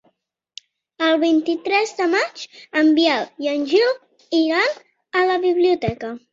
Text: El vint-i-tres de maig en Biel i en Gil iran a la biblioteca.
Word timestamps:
El 1.07 1.19
vint-i-tres 1.23 1.91
de 1.99 2.07
maig 2.15 2.47
en 2.83 2.91
Biel 3.01 3.29
i 3.47 3.53
en 3.55 3.69
Gil 3.75 3.95
iran 4.43 4.77
a 5.23 5.27
la 5.33 5.41
biblioteca. 5.49 6.15